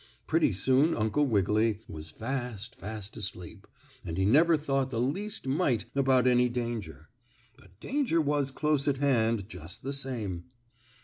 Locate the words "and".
4.03-4.17